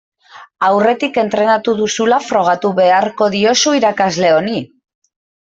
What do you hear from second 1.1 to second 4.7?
entrenatu duzula frogatu beharko diozu irakasle honi.